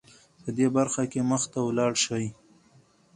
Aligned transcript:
په 0.41 0.49
دې 0.57 0.67
برخه 0.77 1.03
کې 1.11 1.27
مخته 1.31 1.59
ولاړه 1.67 1.97
شې. 2.03 2.25